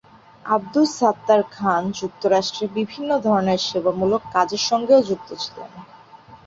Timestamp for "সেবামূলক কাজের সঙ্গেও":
3.67-5.01